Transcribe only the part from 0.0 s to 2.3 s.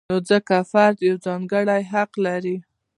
نو ځکه فرد یو ځانګړی حق